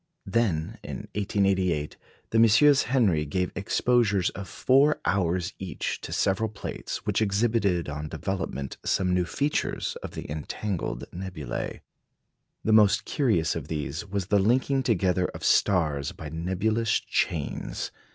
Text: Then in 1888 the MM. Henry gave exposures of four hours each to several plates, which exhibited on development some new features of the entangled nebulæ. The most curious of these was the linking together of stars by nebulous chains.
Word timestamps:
Then 0.25 0.79
in 0.83 1.09
1888 1.13 1.95
the 2.31 2.39
MM. 2.39 2.83
Henry 2.85 3.23
gave 3.23 3.51
exposures 3.55 4.31
of 4.31 4.49
four 4.49 4.99
hours 5.05 5.53
each 5.59 6.01
to 6.01 6.11
several 6.11 6.49
plates, 6.49 7.05
which 7.05 7.21
exhibited 7.21 7.87
on 7.87 8.07
development 8.09 8.77
some 8.83 9.13
new 9.13 9.25
features 9.25 9.95
of 10.01 10.15
the 10.15 10.27
entangled 10.27 11.03
nebulæ. 11.13 11.81
The 12.63 12.73
most 12.73 13.05
curious 13.05 13.55
of 13.55 13.67
these 13.67 14.03
was 14.03 14.25
the 14.25 14.39
linking 14.39 14.81
together 14.81 15.25
of 15.35 15.43
stars 15.43 16.13
by 16.13 16.29
nebulous 16.29 16.99
chains. 16.99 17.91